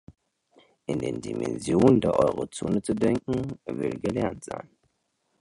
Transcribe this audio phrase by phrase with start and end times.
[0.87, 4.67] In den Dimensionen der Euro-Zone zu denken, will gelernt sein.